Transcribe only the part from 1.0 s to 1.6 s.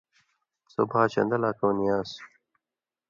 شن٘دہ لا